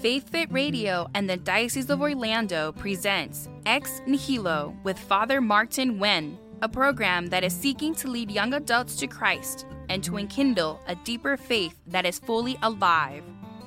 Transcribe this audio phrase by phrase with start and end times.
[0.00, 6.36] Faith Fit Radio and the Diocese of Orlando presents Ex Nihilo with Father Martin Wen,
[6.60, 10.96] a program that is seeking to lead young adults to Christ and to enkindle a
[10.96, 13.22] deeper faith that is fully alive.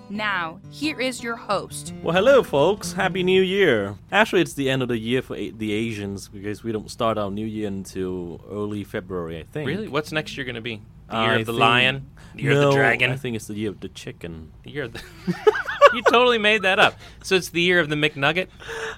[0.09, 1.93] Now, here is your host.
[2.03, 2.91] Well, hello, folks.
[2.93, 3.95] Happy New Year.
[4.11, 7.17] Actually, it's the end of the year for a- the Asians because we don't start
[7.17, 9.67] our New Year until early February, I think.
[9.67, 9.87] Really?
[9.87, 10.81] What's next year going to be?
[11.09, 12.09] The year I of the think- lion?
[12.35, 13.11] The year no, of the dragon?
[13.11, 14.51] I think it's the year of the chicken.
[14.63, 15.01] The year of the.
[15.93, 16.95] you totally made that up.
[17.23, 18.49] So it's the year of the McNugget?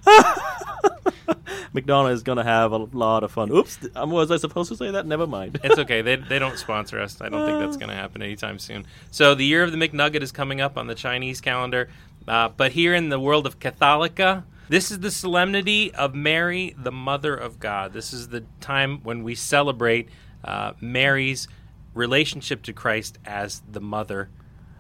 [1.74, 3.52] McDonald's is gonna have a lot of fun.
[3.52, 5.06] Oops, um, was I supposed to say that?
[5.06, 5.60] Never mind.
[5.64, 6.02] It's okay.
[6.02, 7.22] They, they don't sponsor us.
[7.22, 8.88] I don't think that's going to happen anytime soon.
[9.12, 11.90] So the year of the McNugget is coming up on the Chinese calendar.
[12.28, 16.92] Uh, but here in the world of Catholica, this is the solemnity of Mary, the
[16.92, 17.94] Mother of God.
[17.94, 20.10] This is the time when we celebrate
[20.44, 21.48] uh, Mary's
[21.98, 24.30] relationship to Christ as the mother,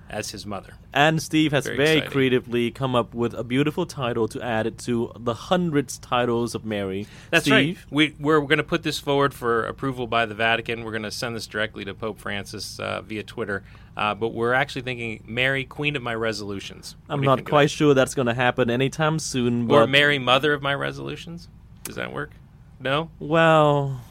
[0.09, 0.75] as his mother.
[0.93, 4.77] And Steve has Very very, creatively come up with a beautiful title to add it
[4.79, 7.07] to the hundreds titles of Mary.
[7.29, 7.91] That's Steve, right.
[7.91, 10.83] We, we're going to put this forward for approval by the Vatican.
[10.83, 13.63] We're going to send this directly to Pope Francis uh, via Twitter.
[13.97, 16.95] Uh, but we're actually thinking Mary, Queen of my resolutions.
[17.07, 19.63] What I'm not quite sure that's gonna happen anytime soon.
[19.63, 21.49] Or But Mary, Mother of my resolutions.
[21.83, 22.29] Does that work?
[22.79, 23.09] No.
[23.17, 24.01] well,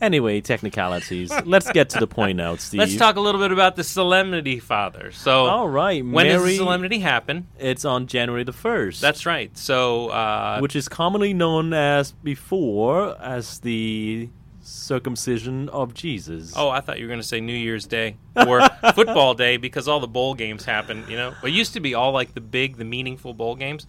[0.00, 1.32] anyway, technicalities.
[1.44, 2.80] Let's get to the point now, Steve.
[2.80, 5.12] Let's talk a little bit about the solemnity, Father.
[5.12, 7.48] So, All right, when does the solemnity happen?
[7.58, 9.00] It's on January the first.
[9.00, 9.56] That's right.
[9.56, 14.28] So, uh, which is commonly known as before as the
[14.62, 16.52] circumcision of Jesus.
[16.56, 19.86] Oh, I thought you were going to say New Year's Day or football day because
[19.88, 21.04] all the bowl games happen.
[21.08, 23.86] You know, it used to be all like the big, the meaningful bowl games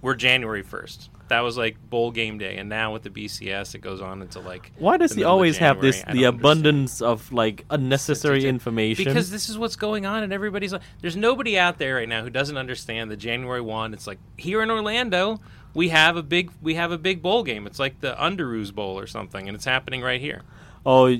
[0.00, 1.10] were January first.
[1.30, 4.42] That was like bowl game day, and now with the BCS, it goes on until
[4.42, 4.72] like.
[4.78, 6.34] Why does he always have this the don't understand.
[6.40, 9.04] abundance of like unnecessary information?
[9.04, 12.22] Because this is what's going on, and everybody's like, there's nobody out there right now
[12.22, 13.94] who doesn't understand the January one.
[13.94, 15.40] It's like here in Orlando,
[15.72, 17.66] we have a big we have a big bowl game.
[17.66, 20.42] It's like the Underoos Bowl or something, and it's happening right here.
[20.84, 21.14] oh,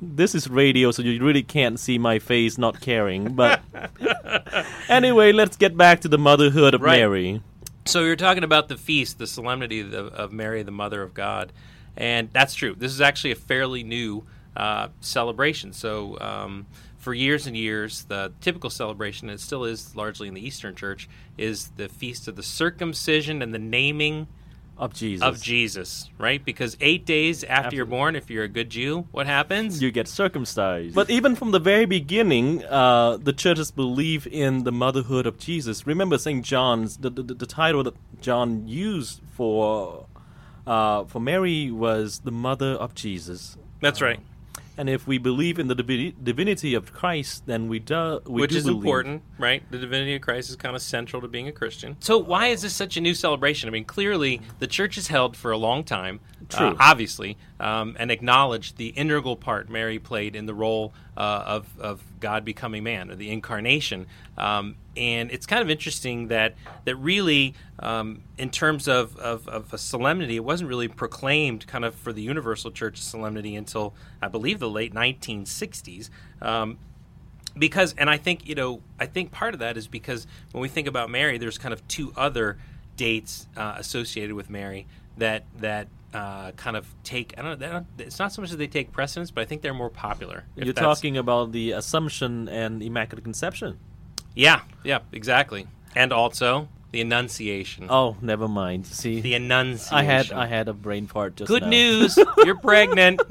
[0.00, 3.34] this is radio, so you really can't see my face not caring.
[3.34, 3.60] But
[4.88, 7.00] anyway, let's get back to the motherhood of Right.
[7.00, 7.42] Mary.
[7.88, 11.54] So you're talking about the feast, the solemnity of, of Mary, the Mother of God,
[11.96, 12.74] and that's true.
[12.76, 15.72] This is actually a fairly new uh, celebration.
[15.72, 16.66] So um,
[16.98, 20.74] for years and years, the typical celebration, and it still is largely in the Eastern
[20.74, 24.26] Church, is the feast of the circumcision and the naming
[24.78, 25.26] Of Jesus.
[25.26, 26.44] of Jesus, right?
[26.44, 29.82] Because eight days after you're born, if you're a good Jew, what happens?
[29.82, 30.94] you get circumcised.
[30.94, 35.84] But even from the very beginning, uh, the churches believe in the motherhood of Jesus.
[35.84, 40.06] Remember, Saint John's the, the, the title that John used for
[40.64, 43.56] uh, for Mary was the mother of Jesus.
[43.80, 44.20] That's right.
[44.78, 48.20] And if we believe in the divi- divinity of Christ, then we do.
[48.26, 48.78] We which do is believe.
[48.78, 49.62] important, right?
[49.72, 51.96] The divinity of Christ is kind of central to being a Christian.
[51.98, 53.68] So why is this such a new celebration?
[53.68, 56.20] I mean, clearly the church has held for a long time,
[56.54, 56.76] uh, True.
[56.78, 62.02] obviously, um, and acknowledged the integral part Mary played in the role uh, of of
[62.20, 64.06] God becoming man or the incarnation.
[64.38, 69.74] Um, and it's kind of interesting that that really, um, in terms of, of, of
[69.74, 74.28] a solemnity, it wasn't really proclaimed kind of for the universal church solemnity until I
[74.28, 76.08] believe the late 1960s.
[76.40, 76.78] Um,
[77.56, 80.68] because and i think you know i think part of that is because when we
[80.68, 82.56] think about mary there's kind of two other
[82.96, 84.86] dates uh, associated with mary
[85.16, 88.66] that that uh, kind of take i don't know it's not so much that they
[88.66, 93.24] take precedence but i think they're more popular You're talking about the Assumption and Immaculate
[93.24, 93.78] Conception.
[94.34, 98.86] yeah yeah exactly and also the annunciation Oh, never mind.
[98.86, 101.68] See, the annunciation I had I had a brain fart just good now.
[101.68, 103.20] news you're pregnant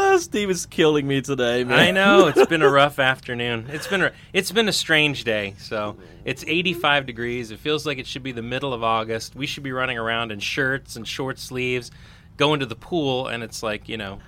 [0.00, 1.78] Ah, Steve is killing me today, man.
[1.78, 3.66] I know it's been a rough afternoon.
[3.70, 5.54] It's been a, it's been a strange day.
[5.58, 7.50] So it's 85 degrees.
[7.50, 9.34] It feels like it should be the middle of August.
[9.34, 11.90] We should be running around in shirts and short sleeves,
[12.36, 14.20] going to the pool, and it's like you know.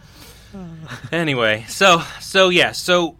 [1.13, 3.16] Anyway, so so yeah, so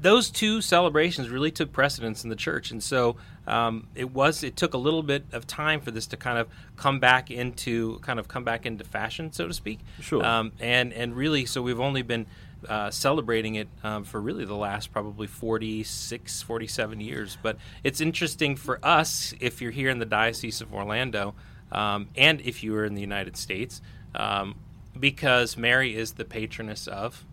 [0.00, 4.56] those two celebrations really took precedence in the church, and so um, it was it
[4.56, 8.18] took a little bit of time for this to kind of come back into kind
[8.18, 9.80] of come back into fashion, so to speak.
[10.00, 10.24] Sure.
[10.24, 12.26] Um, and and really, so we've only been
[12.68, 17.38] uh, celebrating it um, for really the last probably 46, 47 years.
[17.40, 21.34] But it's interesting for us if you're here in the Diocese of Orlando,
[21.70, 23.80] um, and if you are in the United States,
[24.14, 24.56] um,
[24.98, 27.24] because Mary is the patroness of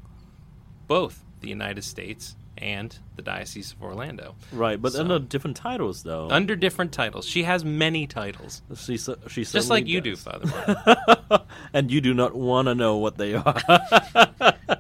[0.88, 4.36] both the United States and the Diocese of Orlando.
[4.54, 6.30] Right, but So- under different titles though.
[6.32, 7.26] Under different titles.
[7.28, 8.62] She has many titles.
[8.76, 10.24] she, cer- she Just like you do, does.
[10.24, 11.44] Father
[11.74, 13.56] and you do not want to know what they are.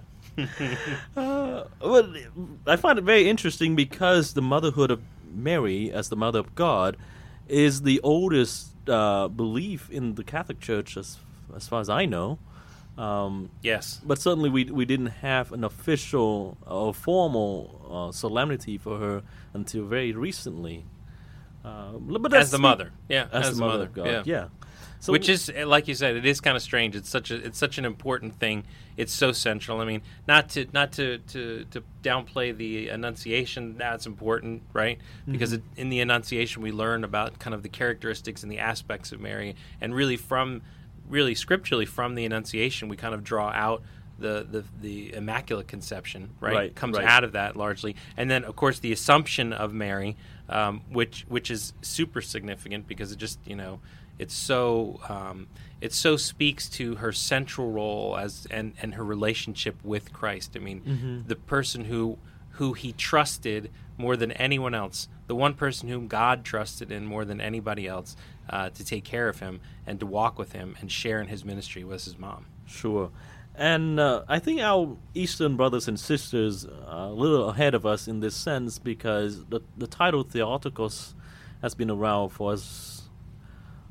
[1.17, 2.13] uh, well,
[2.65, 5.01] I find it very interesting because the motherhood of
[5.33, 6.97] Mary as the mother of God
[7.47, 11.17] is the oldest uh, belief in the Catholic Church, as
[11.55, 12.39] as far as I know.
[12.97, 13.99] Um, yes.
[14.05, 19.23] but certainly we we didn't have an official or formal uh, solemnity for her
[19.53, 20.85] until very recently.
[21.65, 22.91] Uh, but As the mother.
[23.07, 24.05] Yeah, as, the mother, of God.
[24.05, 24.23] Yeah.
[24.25, 24.47] Yeah.
[24.99, 26.95] So Which is, uh, like you said, it is kind of strange.
[26.95, 28.63] It's such a, it's such an important thing.
[28.95, 29.81] It's so central.
[29.81, 33.77] I mean, not to, not to, to, to downplay the Annunciation.
[33.77, 34.99] That's important, right?
[35.29, 39.11] Because it, in the Annunciation, we learn about kind of the characteristics and the aspects
[39.11, 40.61] of Mary, and really from,
[41.07, 43.83] really scripturally from the Annunciation, we kind of draw out
[44.19, 46.55] the the, the Immaculate Conception, right?
[46.55, 47.05] Right, Comes right.
[47.05, 50.15] out of that largely, and then of course the Assumption of Mary,
[50.49, 53.79] um, which which is super significant because it just you know
[54.19, 55.47] it's so um,
[55.81, 60.51] it so speaks to her central role as and and her relationship with Christ.
[60.55, 62.17] I mean, the person who
[62.51, 67.25] who he trusted more than anyone else, the one person whom God trusted in more
[67.25, 68.15] than anybody else
[68.49, 71.45] uh, to take care of him and to walk with him and share in his
[71.45, 72.45] ministry was his mom.
[72.65, 73.11] Sure.
[73.55, 78.07] And uh, I think our Eastern brothers and sisters are a little ahead of us
[78.07, 81.13] in this sense because the, the title Theotokos
[81.61, 83.03] has been around for us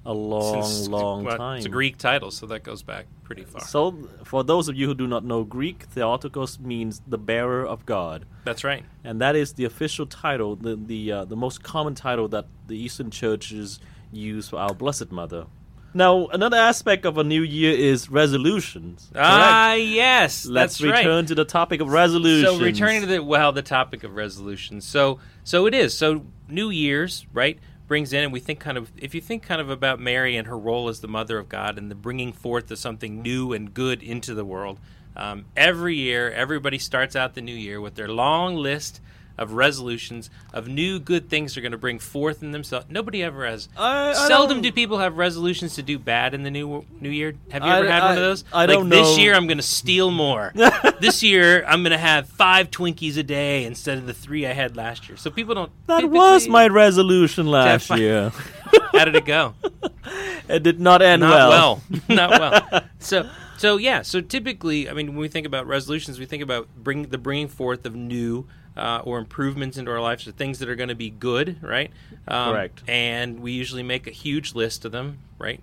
[0.04, 1.56] a long, Since- long well, time.
[1.58, 3.60] It's a Greek title, so that goes back pretty far.
[3.60, 7.86] So, for those of you who do not know Greek, Theotokos means the bearer of
[7.86, 8.26] God.
[8.44, 8.84] That's right.
[9.04, 12.76] And that is the official title, the the, uh, the most common title that the
[12.76, 13.78] Eastern churches
[14.12, 15.46] use for our Blessed Mother.
[15.94, 19.10] Now, another aspect of a new year is resolutions.
[19.14, 20.98] Ah, yes, Let's that's right.
[20.98, 22.58] return to the topic of resolutions.
[22.58, 24.86] So returning to the well, the topic of resolutions.
[24.86, 25.92] So so it is.
[25.92, 29.60] So New Year's, right, brings in, and we think kind of if you think kind
[29.60, 32.70] of about Mary and her role as the mother of God and the bringing forth
[32.70, 34.80] of something new and good into the world.
[35.14, 39.02] Um, every year, everybody starts out the new year with their long list
[39.42, 42.86] of resolutions of new good things they're going to bring forth in themselves.
[42.88, 43.68] Nobody ever has.
[43.76, 47.34] I- I Seldom don't- people have resolutions to do bad in the new new year.
[47.50, 48.44] Have you I- ever had one of those?
[48.52, 48.96] I like don't know.
[49.04, 50.52] this year, I'm going to steal more.
[51.00, 54.52] this year, I'm going to have five Twinkies a day instead of the three I
[54.52, 55.16] had last year.
[55.18, 55.72] So people don't.
[55.88, 58.32] that was my resolution last year.
[58.92, 59.54] How did it go?
[60.48, 61.82] it did not end Not well.
[61.90, 62.00] well.
[62.08, 62.82] Not well.
[62.98, 63.28] So
[63.58, 64.02] so yeah.
[64.02, 67.48] So typically, I mean, when we think about resolutions, we think about bring the bringing
[67.48, 68.46] forth of new.
[68.74, 71.90] Uh, or improvements into our lives, or things that are going to be good, right?
[72.26, 72.82] Um, Correct.
[72.88, 75.60] And we usually make a huge list of them, right?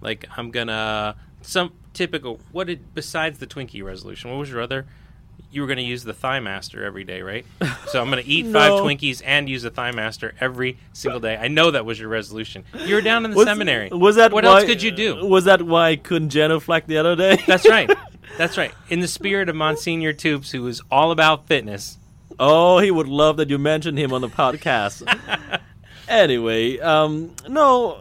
[0.00, 2.40] Like I'm gonna some typical.
[2.52, 4.30] What did besides the Twinkie resolution?
[4.30, 4.86] What was your other?
[5.52, 7.44] You were going to use the Thigh Master every day, right?
[7.88, 11.36] So I'm going to eat five Twinkies and use the Thigh Master every single day.
[11.36, 12.62] I know that was your resolution.
[12.78, 13.88] You were down in the Was- seminary.
[13.88, 15.26] Was that what why, else could you do?
[15.26, 17.42] Was that why I couldn't genuflect the other day?
[17.48, 17.90] That's right.
[18.38, 18.72] That's right.
[18.90, 21.98] In the spirit of Monsignor Toops, who is all about fitness.
[22.42, 25.02] Oh, he would love that you mentioned him on the podcast.
[26.08, 28.00] anyway, um, no,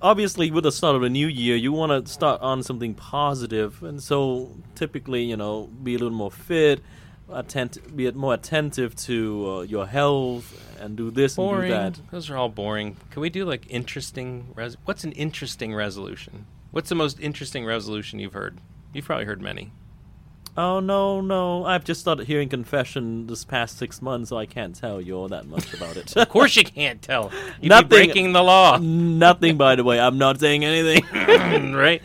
[0.00, 3.82] obviously, with the start of a new year, you want to start on something positive,
[3.82, 6.80] and so typically, you know, be a little more fit,
[7.32, 12.00] attent, be more attentive to uh, your health, and do this and do that.
[12.12, 12.96] Those are all boring.
[13.10, 14.52] Can we do like interesting?
[14.54, 16.46] Res- What's an interesting resolution?
[16.70, 18.58] What's the most interesting resolution you've heard?
[18.92, 19.72] You've probably heard many.
[20.56, 21.64] Oh no, no!
[21.64, 25.28] I've just started hearing confession this past six months, so I can't tell you all
[25.28, 26.14] that much about it.
[26.16, 27.30] Of course, you can't tell.
[27.60, 30.00] You'd Nothing- breaking the law, Nothing, by the way.
[30.00, 31.04] I'm not saying anything.
[31.74, 32.02] right?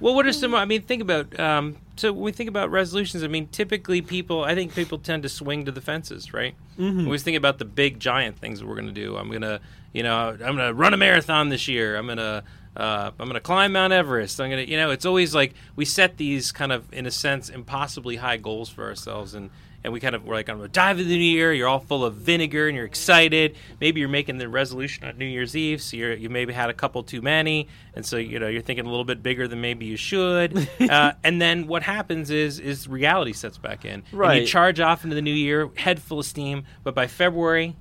[0.00, 0.54] Well, what are some?
[0.54, 1.38] I mean, think about.
[1.40, 5.24] Um, so when we think about resolutions, I mean, typically people, I think people tend
[5.24, 6.54] to swing to the fences, right?
[6.78, 6.98] Mm-hmm.
[6.98, 9.16] We always think about the big giant things that we're going to do.
[9.16, 9.60] I'm going to,
[9.92, 11.96] you know, I'm going to run a marathon this year.
[11.96, 12.44] I'm going to,
[12.78, 14.40] uh, I'm going to climb Mount Everest.
[14.40, 17.10] I'm going to, you know, it's always like we set these kind of, in a
[17.10, 19.50] sense, impossibly high goals for ourselves, and
[19.84, 21.52] and we kind of we're like, I'm going to dive into the new year.
[21.52, 23.56] You're all full of vinegar and you're excited.
[23.80, 26.74] Maybe you're making the resolution on New Year's Eve, so you're, you maybe had a
[26.74, 29.86] couple too many, and so you know you're thinking a little bit bigger than maybe
[29.86, 30.68] you should.
[30.80, 33.94] uh, and then what happens is is reality sets back in.
[33.94, 34.40] And Right.
[34.42, 36.64] you charge off into the new year, head full of steam.
[36.84, 37.76] But by February,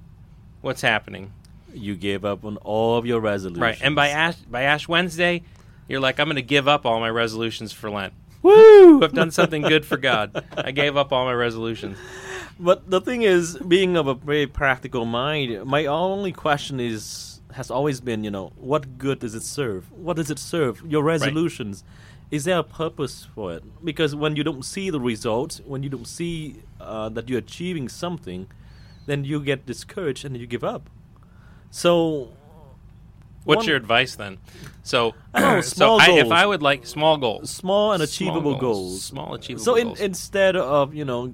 [0.61, 1.33] what's happening?
[1.77, 3.61] You gave up on all of your resolutions.
[3.61, 3.77] Right.
[3.81, 5.43] And by Ash by Ash Wednesday,
[5.87, 8.13] you're like, I'm going to give up all my resolutions for Lent.
[8.41, 9.03] Woo!
[9.03, 10.43] I've done something good for God.
[10.57, 11.97] I gave up all my resolutions.
[12.59, 17.71] But the thing is, being of a very practical mind, my only question is has
[17.71, 19.91] always been, you know, what good does it serve?
[19.91, 20.81] What does it serve?
[20.85, 21.83] Your resolutions.
[22.29, 23.63] Is there a purpose for it?
[23.83, 27.87] Because when you don't see the results, when you don't see uh, that you're achieving
[27.89, 28.47] something,
[29.05, 30.89] then you get discouraged and you give up.
[31.71, 32.29] So
[33.43, 34.39] What's One- your advice then?
[34.83, 36.31] So, Oh, so small I, if.
[36.31, 38.61] I would like small goals, small and Small achievable goals.
[38.61, 39.03] goals.
[39.03, 41.33] Small achievable So in, instead of you know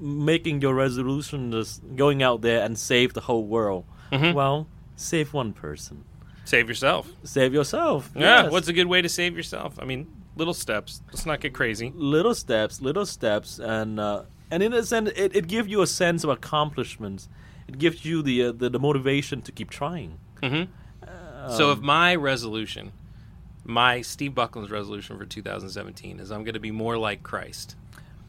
[0.00, 4.34] making your resolution just going out there and save the whole world, Mhm.
[4.34, 4.66] well,
[4.96, 6.04] save one person.
[6.44, 7.08] save yourself.
[7.22, 8.10] Save yourself.
[8.16, 8.42] Yeah.
[8.42, 8.52] yes.
[8.52, 9.78] What's a good way to save yourself?
[9.80, 11.00] I mean, little steps.
[11.12, 11.92] Let's not get crazy.
[11.94, 15.86] little steps, little steps, and uh, and in a sense, it, it gives you a
[15.86, 17.28] sense of accomplishments.
[17.68, 20.18] It gives you the uh, the, the motivation to keep trying.
[20.42, 20.64] hmm
[21.50, 22.92] so, if my resolution,
[23.64, 27.76] my Steve Bucklin's resolution for 2017 is I'm going to be more like Christ.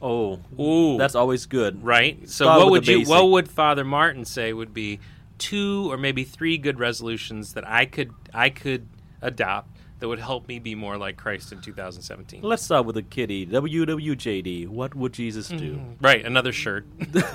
[0.01, 1.81] Oh, Ooh, that's always good.
[1.83, 2.19] right.
[2.29, 2.99] So, Start what would you?
[2.99, 3.09] basic.
[3.09, 4.99] What would Father Martin say would be
[5.37, 8.87] two or maybe three good resolutions that I could I could
[9.21, 9.74] adopt
[10.05, 12.43] that would help me be more like Christ in 2017?
[12.43, 13.47] Let's start with a kitty.
[13.47, 14.67] WWJD.
[14.67, 15.77] What would Jesus do?
[15.77, 15.93] Mm-hmm.
[15.99, 17.27] Right, another shirt, to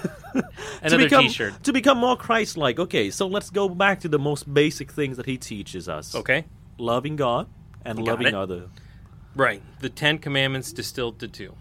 [0.80, 1.64] another become, T-shirt.
[1.64, 2.78] To become more Christ-like.
[2.78, 6.14] Okay, so let's go back to the most basic things that he teaches us.
[6.14, 6.44] Okay,
[6.78, 7.48] Loving God
[7.84, 8.34] and Got loving it.
[8.34, 8.68] other.
[9.34, 9.60] right.
[9.80, 11.56] The Ten Commandments distilled to two.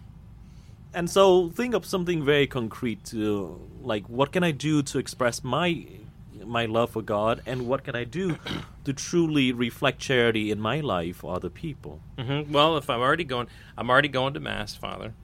[0.94, 5.42] And so think of something very concrete to like what can I do to express
[5.42, 5.86] my
[6.50, 8.36] my love for God and what can I do
[8.84, 12.00] to truly reflect charity in my life for other people.
[12.18, 13.46] hmm Well, if I'm already going,
[13.78, 15.14] I'm already going to mass, Father.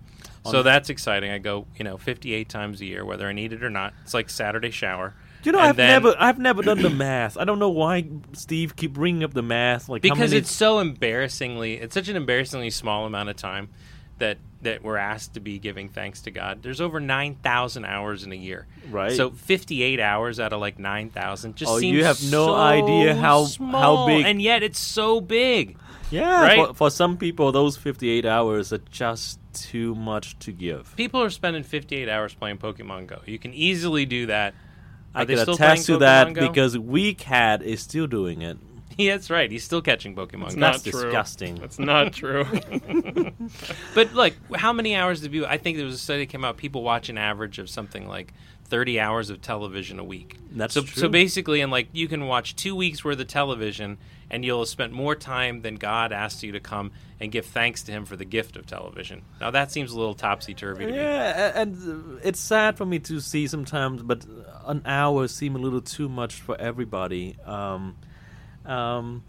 [0.45, 1.33] So that's exciting.
[1.33, 3.95] I go, you know, 58 times a year, whether I need it or not.
[4.04, 5.12] It's like Saturday shower.
[5.42, 7.37] You know, And I've then- never I've never done the math.
[7.37, 10.78] I don't know why Steve keep bringing up the math like because many- it's so
[10.78, 13.71] embarrassingly, it's such an embarrassingly small amount of time
[14.18, 16.63] that that we're asked to be giving thanks to God.
[16.63, 18.67] There's over 9,000 hours in a year.
[18.91, 19.13] Right.
[19.13, 23.15] So 58 hours out of like 9,000 just Oh, seems you have no so idea
[23.17, 25.79] how- how big- and yet it's so big.
[26.11, 26.69] yeah, right?
[26.69, 30.95] for, for some people those 58 hours are just too much to give.
[30.97, 33.23] People are spending 58 hours playing Pokemon Go.
[33.27, 34.55] You can easily do that.
[35.15, 36.49] Are I they can still attest to that Pokemon Go?
[36.49, 38.59] because Weak Cat is still doing it.
[38.99, 39.50] Yeah, that's right.
[39.50, 40.61] He's still catching Pokemon Go.
[40.61, 41.57] That's disgusting.
[41.57, 42.47] That's not true.
[43.95, 45.47] But look, how many hours do you?
[45.47, 46.57] I think there was a study that came out.
[46.57, 48.33] People watch an average of something like
[48.65, 50.37] 30 hours of television a week.
[50.50, 50.83] That's so.
[50.83, 51.00] true.
[51.00, 53.99] So basically, and like you can watch two weeks worth of television,
[54.31, 57.83] and you'll have spent more time than God asked you to come and give thanks
[57.85, 59.23] to Him for the gift of television.
[59.41, 60.97] Now that seems a little topsy turvy to me.
[60.99, 64.25] Yeah, and it's sad for me to see sometimes, but
[64.67, 67.37] an hour seem a little too much for everybody.
[67.45, 67.97] Um,
[68.67, 69.25] um,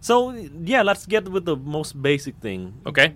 [0.00, 3.14] so yeah, let's get with the most basic thing: Okay,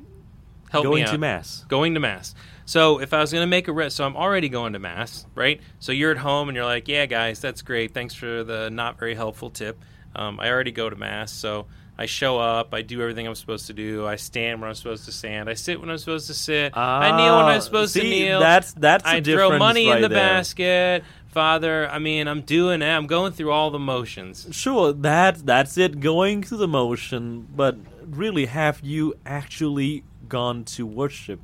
[0.71, 1.65] help going to mass.
[1.69, 2.35] going to mass.
[2.65, 5.27] So if I was going to make a re- so I'm already going to mass,
[5.35, 5.61] right?
[5.81, 7.93] So you're at home and you're like, yeah, guys, that's great.
[7.93, 9.77] Thanks for the not very helpful tip.
[10.15, 11.67] Um, I already go to mass, so
[12.01, 12.73] I show up.
[12.73, 14.07] I do everything I'm supposed to do.
[14.07, 15.51] I stand when I'm supposed to stand.
[15.51, 16.75] I sit when I'm supposed to sit.
[16.75, 18.41] I kneel when Ah, I'm supposed to kneel.
[18.41, 20.19] That's that's I throw money in the there.
[20.19, 21.05] basket.
[21.29, 22.87] Father, I mean, I'm doing it.
[22.89, 24.49] I'm going through all the motions.
[24.51, 26.01] Sure, that that's it.
[26.01, 27.77] Going through the motion, but
[28.07, 31.39] really, have you actually gone to worship?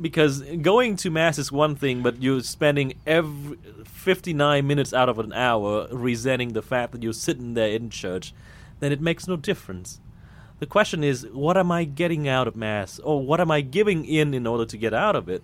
[0.00, 5.18] Because going to mass is one thing, but you're spending every 59 minutes out of
[5.18, 8.32] an hour resenting the fact that you're sitting there in church,
[8.80, 10.00] then it makes no difference.
[10.58, 14.04] The question is, what am I getting out of mass, or what am I giving
[14.04, 15.42] in in order to get out of it?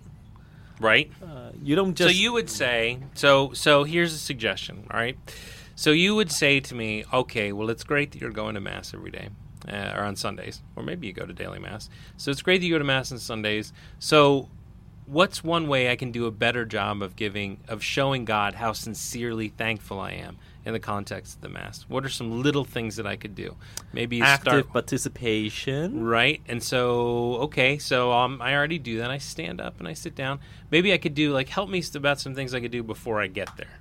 [0.79, 1.11] Right?
[1.23, 5.17] Uh, you don't just so you would say so so here's a suggestion all right
[5.75, 8.93] so you would say to me okay well it's great that you're going to mass
[8.93, 9.29] every day
[9.71, 12.65] uh, or on sundays or maybe you go to daily mass so it's great that
[12.65, 14.49] you go to mass on sundays so
[15.05, 18.71] what's one way i can do a better job of giving of showing god how
[18.71, 22.95] sincerely thankful i am in the context of the mass what are some little things
[22.95, 23.55] that i could do
[23.91, 26.03] maybe active start participation.
[26.03, 26.41] Right.
[26.47, 29.09] And so, okay, so um, I already do that.
[29.09, 30.39] I stand up and I sit down.
[30.71, 33.27] Maybe I could do, like, help me about some things I could do before I
[33.27, 33.79] get there.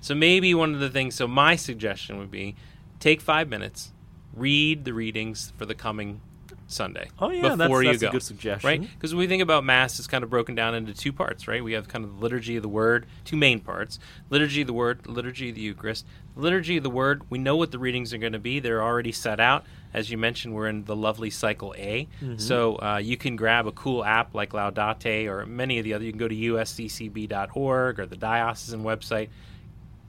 [0.00, 2.54] So maybe one of the things, so my suggestion would be
[3.00, 3.92] take five minutes,
[4.32, 6.20] read the readings for the coming
[6.68, 7.08] Sunday.
[7.18, 8.68] Oh, yeah, that's- before you that's a good suggestion.
[8.68, 8.80] Right?
[8.80, 11.64] Because when we think about Mass, it's kind of broken down into two parts, right?
[11.64, 13.98] We have kind of the liturgy of the Word, two main parts
[14.30, 16.06] liturgy of the Word, liturgy of the Eucharist.
[16.36, 19.12] Liturgy of the Word, we know what the readings are going to be, they're already
[19.12, 19.64] set out.
[19.94, 22.06] As you mentioned, we're in the lovely cycle A.
[22.22, 22.36] Mm-hmm.
[22.36, 26.04] So uh, you can grab a cool app like Laudate or many of the other.
[26.04, 29.30] You can go to usccb.org or the diocesan website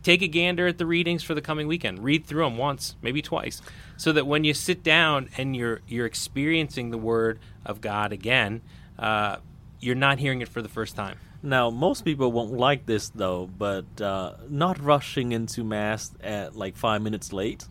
[0.03, 2.03] take a gander at the readings for the coming weekend.
[2.03, 3.61] Read through them once, maybe twice,
[3.97, 8.61] so that when you sit down and you're you're experiencing the Word of God again,
[8.97, 9.37] uh,
[9.79, 11.17] you're not hearing it for the first time.
[11.41, 16.75] Now, most people won't like this though, but uh, not rushing into mass at like
[16.75, 17.65] five minutes late.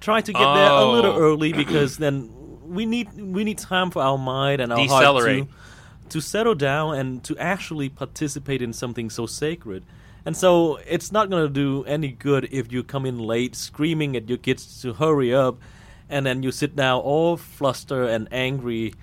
[0.00, 1.18] Try to get there a little Oh.
[1.18, 2.30] early because then
[2.62, 5.38] we need we need time for our mind and our Decelerate.
[5.44, 9.84] heart to to settle down and to actually participate in something so sacred.
[10.24, 14.16] And so it's not going to do any good if you come in late screaming
[14.16, 15.58] at your kids to hurry up
[16.08, 18.94] and then you sit down all flustered and angry.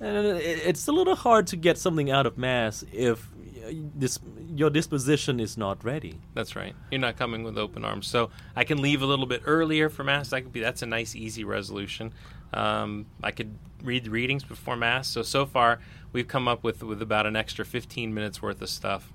[0.00, 3.28] And it's a little hard to get something out of Mass if
[3.68, 4.18] uh, this,
[4.54, 6.20] your disposition is not ready.
[6.34, 6.74] That's right.
[6.90, 8.06] You're not coming with open arms.
[8.06, 10.32] So I can leave a little bit earlier for mass.
[10.32, 10.60] I could be.
[10.60, 12.12] That's a nice, easy resolution.
[12.52, 15.08] Um, I could read the readings before mass.
[15.08, 15.80] So so far
[16.12, 19.12] we've come up with with about an extra 15 minutes worth of stuff,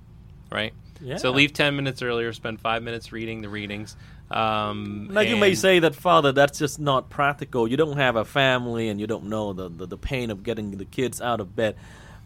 [0.51, 0.73] right?
[1.01, 1.17] Yeah.
[1.17, 2.31] So leave 10 minutes earlier.
[2.33, 3.95] Spend five minutes reading the readings.
[4.31, 7.67] Um, Now you may say that, Father, that's just not practical.
[7.67, 10.71] You don't have a family and you don't know the, the, the pain of getting
[10.71, 11.75] the kids out of bed.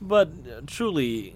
[0.02, 1.36] But uh, truly,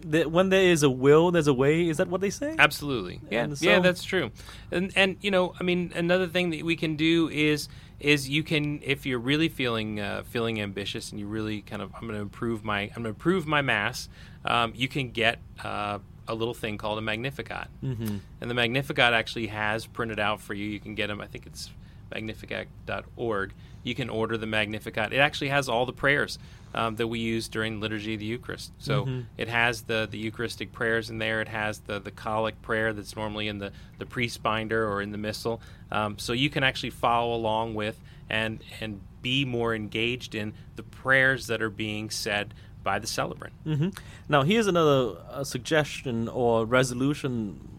[0.00, 1.88] the, when there is a will, there's a way.
[1.88, 2.54] Is that what they say?
[2.58, 3.20] Absolutely.
[3.30, 3.44] Yeah.
[3.44, 4.30] And yeah, that's true.
[4.70, 7.68] And and you know, I mean, another thing that we can do is
[8.00, 11.92] is you can if you're really feeling uh, feeling ambitious and you really kind of
[11.94, 14.08] I'm going to improve my I'm going to improve my mass.
[14.44, 18.18] Um, you can get uh, a little thing called a Magnificat, mm-hmm.
[18.40, 20.66] and the Magnificat actually has printed out for you.
[20.66, 21.20] You can get them.
[21.20, 21.70] I think it's
[22.12, 23.52] magnificat.org.
[23.82, 25.12] You can order the Magnificat.
[25.12, 26.38] It actually has all the prayers
[26.74, 28.72] um, that we use during liturgy of the Eucharist.
[28.78, 31.40] So it has the, the Eucharistic prayers in there.
[31.40, 35.12] It has the the collect prayer that's normally in the the priest binder or in
[35.12, 35.60] the missal.
[35.90, 40.82] Um, so you can actually follow along with and and be more engaged in the
[40.82, 42.54] prayers that are being said
[42.88, 43.54] by the celebrant.
[43.64, 43.90] hmm
[44.34, 47.32] Now, here's another uh, suggestion or resolution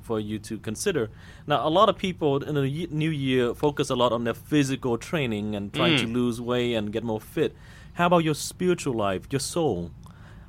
[0.07, 1.03] for you to consider.
[1.51, 4.93] Now, a lot of people in the new year focus a lot on their physical
[5.09, 7.51] training and trying to lose weight and get more fit.
[7.93, 9.91] How about your spiritual life, your soul?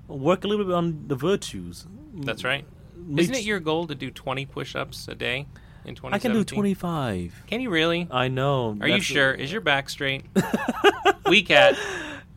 [0.09, 1.87] Work a little bit on the virtues.
[2.29, 2.65] That's right.
[2.97, 5.47] Make Isn't it your goal to do 20 push-ups a day
[5.89, 6.15] in 2017?
[6.15, 7.45] I can do 25.
[7.51, 8.09] Can you really?
[8.11, 8.77] I know.
[8.81, 9.33] Are you sure?
[9.33, 10.23] Is your back straight?
[11.31, 11.75] Wee cat.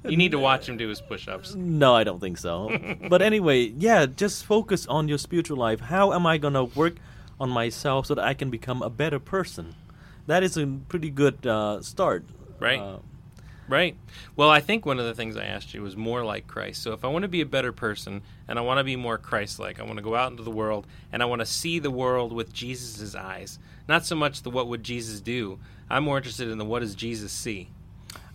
[0.05, 1.55] You need to watch him do his push-ups.
[1.55, 2.77] No, I don't think so.
[3.10, 5.79] but anyway, yeah, just focus on your spiritual life.
[5.79, 6.95] How am I going to work
[7.39, 9.75] on myself so that I can become a better person?
[10.27, 12.25] That is a pretty good uh, start.
[12.60, 12.79] Right.
[12.79, 13.00] Uh,
[13.69, 13.95] Right.
[14.36, 16.83] Well, I think one of the things I asked you was more like Christ.
[16.83, 19.17] So if I want to be a better person and I want to be more
[19.17, 21.91] Christ-like, I want to go out into the world and I want to see the
[21.91, 23.60] world with Jesus' eyes.
[23.88, 25.60] Not so much the what would Jesus do.
[25.89, 27.69] I'm more interested in the what does Jesus see.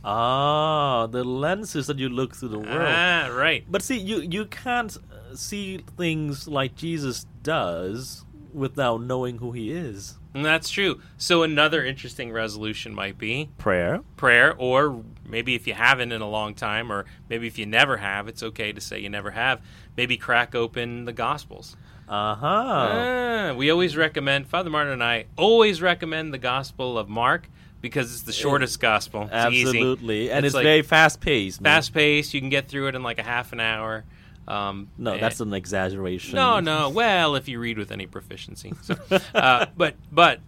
[0.08, 2.68] Ah, the lenses that you look through the world.
[2.70, 3.64] Ah, right.
[3.70, 9.70] But see, you you can't uh, see things like Jesus does without knowing who he
[9.70, 10.16] is.
[10.34, 11.00] And that's true.
[11.16, 14.02] So another interesting resolution might be Prayer.
[14.16, 17.96] prayer, or maybe if you haven't in a long time, or maybe if you never
[17.96, 19.60] have, it's okay to say you never have.
[19.96, 21.76] Maybe crack open the Gospels.
[22.08, 22.46] Uh-huh.
[22.46, 27.48] Ah, we always recommend, Father Martin and I always recommend the Gospel of Mark
[27.80, 29.28] because it's the shortest Gospel.
[29.32, 29.68] It's easy.
[29.68, 30.30] Absolutely.
[30.30, 31.60] And it's, like very fast paced.
[31.62, 32.34] fast paced.
[32.34, 34.04] You can get through it in like a half an hour.
[34.46, 36.36] Um, No, and- that's an exaggeration.
[36.36, 36.88] no, no.
[36.88, 38.72] Well, if you read with any proficiency.
[38.82, 38.96] So,
[39.34, 40.40] uh, but but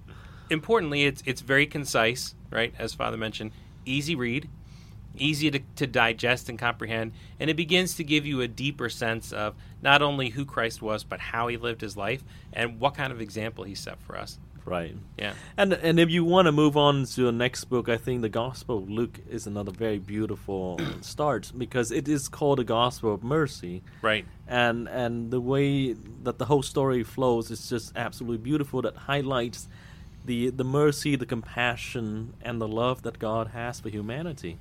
[0.50, 2.74] importantly, it's it's very concise, right?
[2.78, 3.52] As Father mentioned,
[3.84, 4.48] easy read,
[5.16, 9.32] easy to, to digest and comprehend, and it begins to give you a deeper sense
[9.32, 13.12] of not only who Christ was, but how he lived his life and what kind
[13.12, 14.38] of example he set for us.
[14.64, 14.94] Right.
[15.18, 15.34] Yeah.
[15.56, 18.28] And and if you want to move on to the next book, I think the
[18.28, 23.24] Gospel of Luke is another very beautiful start because it is called the Gospel of
[23.24, 24.24] Mercy, Right.
[24.46, 25.92] and and the way
[26.22, 28.82] that the whole story flows is just absolutely beautiful.
[28.82, 29.68] That highlights
[30.24, 34.58] the the mercy, the compassion, and the love that God has for humanity.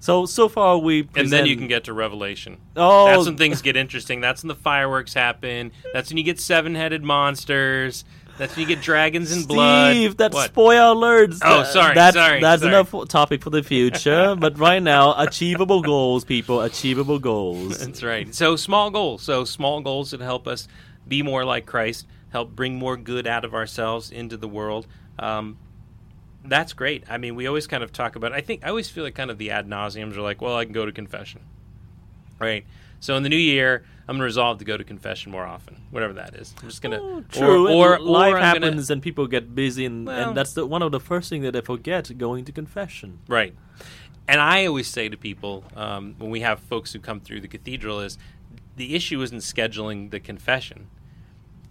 [0.00, 2.58] So so far we And then you can get to Revelation.
[2.76, 3.06] Oh.
[3.06, 4.20] That's when things get interesting.
[4.20, 5.70] That's when the fireworks happen.
[5.92, 8.04] That's when you get seven headed monsters.
[8.38, 9.92] That's when you get dragons and blood.
[9.92, 10.46] Steve, that's What?
[10.50, 11.38] spoiler alerts.
[11.44, 12.74] Oh, sorry, That's, sorry, that's sorry.
[12.74, 14.34] enough topic for the future.
[14.38, 16.60] but right now, achievable goals, people.
[16.62, 17.78] Achievable goals.
[17.78, 18.34] That's right.
[18.34, 19.22] So small goals.
[19.22, 20.66] So small goals that help us
[21.06, 24.86] be more like Christ, help bring more good out of ourselves into the world.
[25.18, 25.58] Um,
[26.44, 27.04] that's great.
[27.08, 28.32] I mean, we always kind of talk about.
[28.32, 30.64] I think I always feel like kind of the ad nauseums are like, well, I
[30.64, 31.42] can go to confession,
[32.40, 32.64] right?
[33.02, 36.12] So in the new year, I'm gonna resolve to go to confession more often, whatever
[36.12, 36.54] that is.
[36.62, 37.68] I'm just gonna Oh, True.
[37.68, 40.52] or or, life or I'm gonna- happens and people get busy, and, Well- and that's
[40.52, 43.18] the, one of the first things that they forget going to confession.
[43.26, 43.56] Right.
[44.28, 47.48] And I always say to people um, when we have folks who come through the
[47.48, 48.18] cathedral is
[48.76, 50.86] the issue isn't scheduling the confession.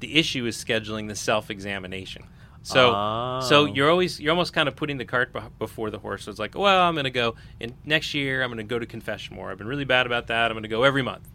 [0.01, 2.23] The issue is scheduling the self-examination.
[2.23, 2.27] So,
[2.63, 3.65] so Oh.
[3.65, 6.23] you're always you're almost kind of putting the cart before the horse.
[6.25, 8.43] So it's like, well, I'm going to go in next year.
[8.43, 9.51] I'm going to go to confession more.
[9.51, 10.51] I've been really bad about that.
[10.51, 11.27] I'm going to go every month.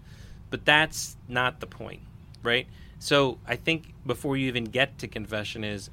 [0.51, 2.03] But that's not the point,
[2.43, 2.67] right?
[2.99, 5.91] So I think before you even get to confession is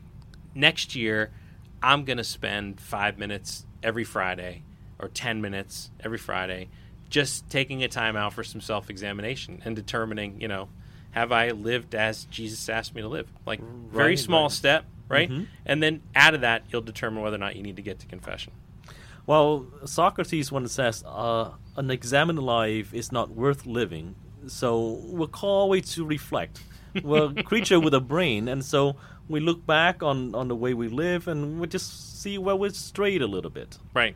[0.56, 1.32] next year
[1.82, 4.64] I'm going to spend five minutes every Friday
[5.00, 6.70] or 10 minutes every Friday
[7.10, 10.70] just taking a time out for some self examination and determining, you know,
[11.12, 13.28] have I lived as Jesus asked me to live?
[13.46, 13.60] Like
[13.92, 14.52] very small right.
[14.52, 15.30] step, right?
[15.30, 15.48] Mhm.
[15.66, 18.06] And then out of that, you'll determine whether or not you need to get to
[18.08, 18.54] confession.
[19.26, 24.16] Well, Socrates once says, uh, "An examined life is not worth living."
[24.48, 26.62] So we're called always to reflect.
[27.02, 28.98] We're a creature with a brain, and so
[29.30, 32.72] we look back on, on the way we live, and we just see where we're
[32.72, 33.78] strayed a little bit.
[33.94, 34.16] Right.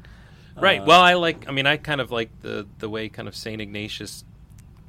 [0.60, 0.82] Right.
[0.82, 1.48] Uh, well, I like.
[1.48, 4.26] I mean, I kind of like the the way kind of Saint Ignatius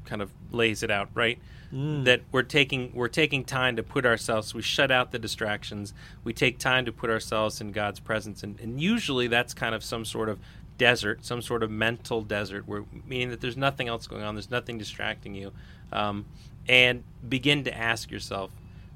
[0.04, 1.10] kind of lays it out.
[1.14, 1.38] Right.
[1.72, 2.04] Mm.
[2.04, 4.54] That we're taking we're taking time to put ourselves.
[4.54, 5.92] We shut out the distractions.
[6.24, 9.84] We take time to put ourselves in God's presence, and, and usually that's kind of
[9.84, 10.38] some sort of
[10.78, 14.34] desert, some sort of mental desert, where meaning that there's nothing else going on.
[14.34, 15.52] There's nothing distracting you,
[15.92, 16.24] um,
[16.66, 18.50] and begin to ask yourself,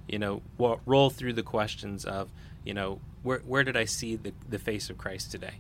[0.08, 2.30] you know, wa- roll through the questions of,
[2.64, 5.56] you know, where where did I see the the face of Christ today?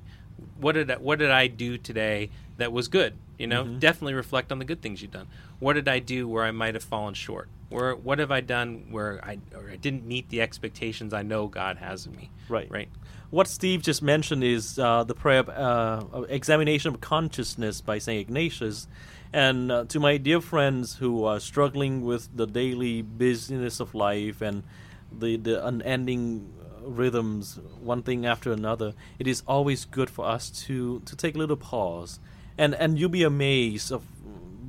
[0.58, 3.14] what did I, what did I do today that was good?
[3.42, 5.26] You know, definitely reflect on the good things you've done.
[5.58, 7.48] What did I do where I might have fallen short?
[7.70, 11.48] Where what have I done where I or I didn't meet the expectations I know
[11.48, 12.30] God has of me?
[12.48, 12.70] Right.
[12.70, 12.88] Right.
[13.30, 18.20] What Steve just mentioned is uh, the prayer uh, of examination of consciousness by Saint
[18.20, 18.86] Ignatius.
[19.32, 24.42] And uh, to my dear friends who are struggling with the daily busyness of life
[24.42, 24.62] and
[25.10, 26.52] the, the unending
[26.82, 31.38] rhythms, one thing after another, it is always good for us to, to take a
[31.38, 32.20] little pause.
[32.62, 34.02] And, and you'll be amazed of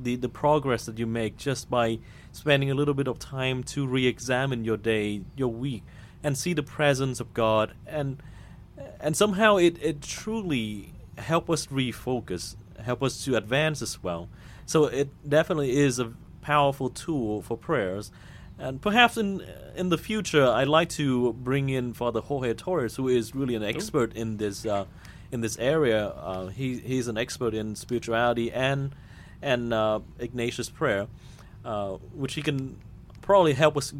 [0.02, 2.00] the, the progress that you make just by
[2.32, 5.84] spending a little bit of time to re-examine your day, your week,
[6.20, 8.20] and see the presence of God, and
[8.98, 14.28] and somehow it, it truly help us refocus, help us to advance as well.
[14.66, 18.10] So it definitely is a powerful tool for prayers.
[18.58, 19.44] And perhaps in
[19.76, 23.62] in the future, I'd like to bring in Father Jorge Torres, who is really an
[23.62, 24.86] expert in this uh,
[25.34, 26.06] in this area.
[26.06, 28.94] Uh, he he's an expert in spirituality and
[29.42, 31.08] and uh, Ignatius prayer,
[31.64, 32.78] uh, which he can
[33.20, 33.92] probably help us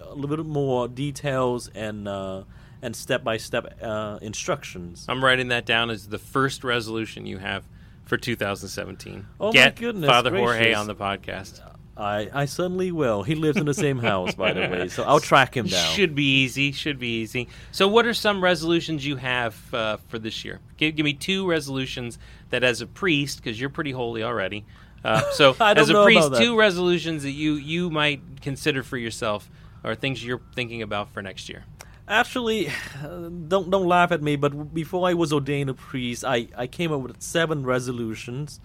[0.00, 2.42] a little bit more details and uh,
[2.80, 3.80] and step by step
[4.22, 5.04] instructions.
[5.08, 7.64] I'm writing that down as the first resolution you have
[8.04, 9.26] for 2017.
[9.38, 11.60] Oh, my goodness Father Jorge on the podcast.
[12.02, 13.22] I, I certainly will.
[13.22, 15.94] He lives in the same house, by the way, so I'll track him down.
[15.94, 16.72] Should be easy.
[16.72, 17.48] Should be easy.
[17.70, 20.60] So, what are some resolutions you have uh, for this year?
[20.76, 22.18] Give, give me two resolutions
[22.50, 24.64] that, as a priest, because you're pretty holy already.
[25.04, 29.48] Uh, so, as a priest, two resolutions that you you might consider for yourself,
[29.84, 31.64] or things you're thinking about for next year.
[32.08, 32.68] Actually,
[33.02, 36.92] don't don't laugh at me, but before I was ordained a priest, I, I came
[36.92, 38.60] up with seven resolutions,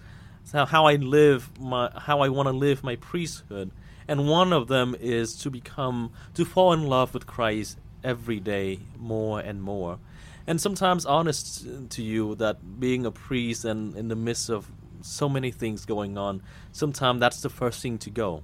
[0.50, 3.70] so how I live my how I want to live my priesthood,
[4.06, 8.80] and one of them is to become to fall in love with Christ every day
[8.96, 9.98] more and more,
[10.46, 14.70] and sometimes honest to you that being a priest and in the midst of
[15.02, 18.42] so many things going on, sometimes that's the first thing to go.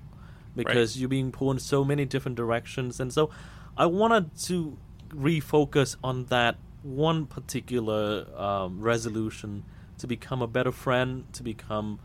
[0.56, 3.00] Because you're being pulled in so many different directions.
[3.00, 3.30] And so
[3.76, 9.64] I wanted to refocus on that one particular um, resolution
[10.04, 11.98] to become a better friend, to become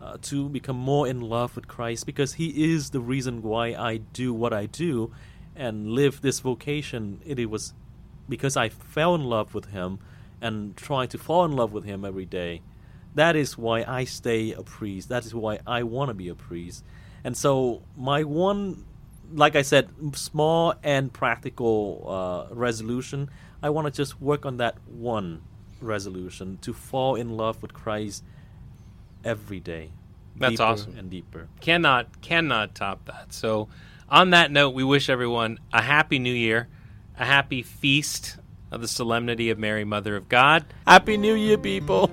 [0.00, 3.98] uh, to become more in love with Christ, because He is the reason why I
[3.98, 5.12] do what I do
[5.54, 7.20] and live this vocation.
[7.24, 7.74] It was
[8.28, 9.98] because I fell in love with Him
[10.40, 12.62] and trying to fall in love with Him every day.
[13.14, 15.10] That is why I stay a priest.
[15.10, 16.82] That is why I want to be a priest.
[17.22, 18.84] And so my one,
[19.32, 22.04] like I said, small and practical
[22.50, 23.30] uh, resolution,
[23.62, 25.42] I want to just work on that one
[25.80, 28.24] resolution to fall in love with Christ
[29.24, 29.90] every day.
[30.36, 30.96] That's deeper awesome.
[30.98, 31.48] And deeper.
[31.60, 33.32] Cannot cannot top that.
[33.32, 33.68] So,
[34.08, 36.68] on that note, we wish everyone a happy New Year,
[37.18, 38.38] a happy feast
[38.70, 40.64] of the Solemnity of Mary, Mother of God.
[40.86, 42.10] Happy New Year, people!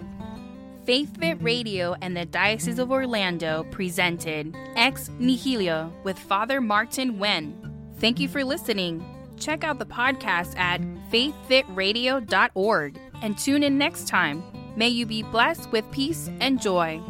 [0.85, 7.57] Faith Fit Radio and the Diocese of Orlando presented Ex Nihilo with Father Martin Wen.
[7.97, 9.05] Thank you for listening.
[9.37, 14.43] Check out the podcast at faithfitradio.org and tune in next time.
[14.75, 17.01] May you be blessed with peace and joy.